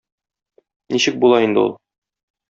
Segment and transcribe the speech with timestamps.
[0.95, 1.75] Ничек була инде ул?